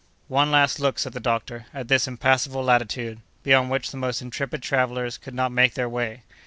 [0.29, 4.63] "One last look," said the doctor, "at this impassable latitude, beyond which the most intrepid
[4.63, 6.23] travellers could not make their way.